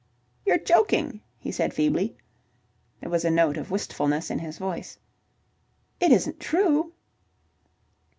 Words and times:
"You're 0.47 0.57
joking," 0.57 1.21
he 1.37 1.51
said, 1.51 1.75
feebly. 1.75 2.17
There 3.01 3.09
was 3.11 3.23
a 3.23 3.29
note 3.29 3.55
of 3.55 3.69
wistfulness 3.69 4.31
in 4.31 4.39
his 4.39 4.57
voice. 4.57 4.97
"It 5.99 6.11
isn't 6.11 6.39
true?" 6.39 6.93